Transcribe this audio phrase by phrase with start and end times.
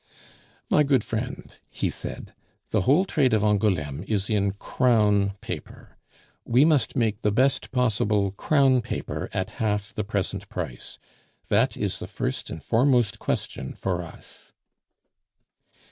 [0.67, 2.33] "My good friend," he said,
[2.71, 5.95] "the whole trade of Angouleme is in crown paper.
[6.43, 10.97] We must make the best possible crown paper at half the present price;
[11.49, 14.53] that is the first and foremost question for us."